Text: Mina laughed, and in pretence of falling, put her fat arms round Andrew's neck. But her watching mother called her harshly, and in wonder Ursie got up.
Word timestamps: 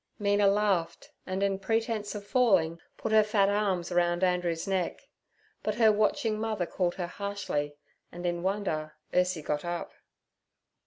Mina 0.17 0.47
laughed, 0.47 1.11
and 1.27 1.43
in 1.43 1.59
pretence 1.59 2.15
of 2.15 2.25
falling, 2.25 2.79
put 2.97 3.11
her 3.11 3.21
fat 3.21 3.49
arms 3.49 3.91
round 3.91 4.23
Andrew's 4.23 4.65
neck. 4.67 5.07
But 5.61 5.75
her 5.75 5.91
watching 5.91 6.39
mother 6.39 6.65
called 6.65 6.95
her 6.95 7.05
harshly, 7.05 7.75
and 8.11 8.25
in 8.25 8.41
wonder 8.41 8.95
Ursie 9.13 9.43
got 9.43 9.63
up. 9.63 9.91